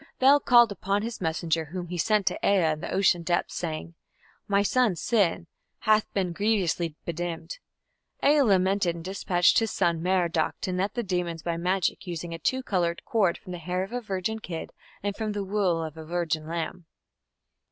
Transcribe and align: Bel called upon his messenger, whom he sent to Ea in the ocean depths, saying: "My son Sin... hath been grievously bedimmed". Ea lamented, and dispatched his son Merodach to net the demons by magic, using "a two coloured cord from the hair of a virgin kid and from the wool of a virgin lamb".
Bel 0.17 0.39
called 0.39 0.71
upon 0.71 1.03
his 1.03 1.21
messenger, 1.21 1.65
whom 1.65 1.89
he 1.89 1.97
sent 1.99 2.25
to 2.25 2.33
Ea 2.43 2.71
in 2.71 2.79
the 2.79 2.89
ocean 2.91 3.21
depths, 3.21 3.53
saying: 3.53 3.93
"My 4.47 4.63
son 4.63 4.95
Sin... 4.95 5.45
hath 5.81 6.11
been 6.11 6.33
grievously 6.33 6.95
bedimmed". 7.05 7.59
Ea 8.25 8.41
lamented, 8.41 8.95
and 8.95 9.05
dispatched 9.05 9.59
his 9.59 9.69
son 9.69 10.01
Merodach 10.01 10.59
to 10.61 10.73
net 10.73 10.95
the 10.95 11.03
demons 11.03 11.43
by 11.43 11.55
magic, 11.55 12.07
using 12.07 12.33
"a 12.33 12.39
two 12.39 12.63
coloured 12.63 13.05
cord 13.05 13.37
from 13.37 13.51
the 13.51 13.59
hair 13.59 13.83
of 13.83 13.93
a 13.93 14.01
virgin 14.01 14.39
kid 14.39 14.71
and 15.03 15.15
from 15.15 15.33
the 15.33 15.43
wool 15.43 15.83
of 15.83 15.95
a 15.97 16.03
virgin 16.03 16.47
lamb". 16.47 16.87